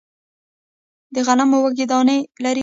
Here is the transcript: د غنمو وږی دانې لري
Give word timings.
د 1.13 1.15
غنمو 1.27 1.57
وږی 1.63 1.85
دانې 1.91 2.17
لري 2.43 2.59